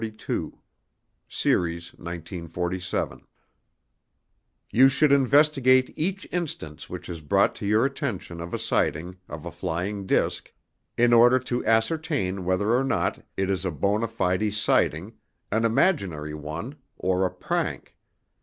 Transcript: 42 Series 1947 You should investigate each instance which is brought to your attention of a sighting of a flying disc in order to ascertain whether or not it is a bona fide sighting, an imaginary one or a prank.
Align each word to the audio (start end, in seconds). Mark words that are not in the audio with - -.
42 0.01 0.57
Series 1.29 1.93
1947 1.93 3.27
You 4.71 4.89
should 4.89 5.11
investigate 5.11 5.93
each 5.95 6.27
instance 6.31 6.89
which 6.89 7.07
is 7.07 7.21
brought 7.21 7.53
to 7.53 7.67
your 7.67 7.85
attention 7.85 8.41
of 8.41 8.51
a 8.51 8.57
sighting 8.57 9.17
of 9.29 9.45
a 9.45 9.51
flying 9.51 10.07
disc 10.07 10.51
in 10.97 11.13
order 11.13 11.37
to 11.37 11.63
ascertain 11.67 12.45
whether 12.45 12.73
or 12.75 12.83
not 12.83 13.23
it 13.37 13.47
is 13.51 13.63
a 13.63 13.69
bona 13.69 14.07
fide 14.07 14.51
sighting, 14.55 15.13
an 15.51 15.65
imaginary 15.65 16.33
one 16.33 16.77
or 16.97 17.23
a 17.23 17.29
prank. 17.29 17.95